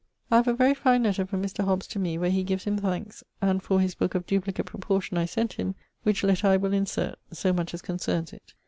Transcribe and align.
_> 0.01 0.03
I 0.31 0.37
have 0.37 0.47
a 0.47 0.55
very 0.55 0.73
fine 0.73 1.03
letter 1.03 1.27
from 1.27 1.43
Mr. 1.43 1.63
Hobbes 1.63 1.85
to 1.89 1.99
me 1.99 2.17
where 2.17 2.31
he 2.31 2.41
gives 2.43 2.63
him 2.63 2.75
thanks 2.75 3.23
and 3.39 3.61
for 3.61 3.79
his 3.79 3.93
booke 3.93 4.15
of 4.15 4.25
Duplicate 4.25 4.65
Proportion 4.65 5.15
I 5.15 5.25
sent 5.25 5.53
him, 5.53 5.75
which 6.01 6.23
letter 6.23 6.47
I 6.47 6.57
will 6.57 6.73
insert 6.73 7.19
(so 7.31 7.53
much 7.53 7.71
as 7.75 7.83
concerns 7.83 8.33
it). 8.33 8.55